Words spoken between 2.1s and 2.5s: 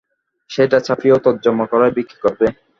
করবে।